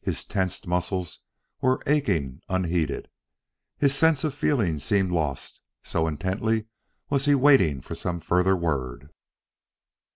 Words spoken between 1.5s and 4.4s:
were aching unheeded; his sense of